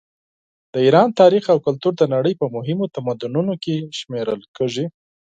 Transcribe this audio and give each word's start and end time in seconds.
د 0.73 0.75
ایران 0.85 1.09
تاریخ 1.21 1.43
او 1.53 1.59
کلتور 1.67 1.93
د 1.97 2.03
نړۍ 2.15 2.33
په 2.41 2.45
مهمو 2.55 2.91
تمدنونو 2.95 3.53
کې 3.63 3.75
شمېرل 3.99 4.41
کیږي. 4.57 4.85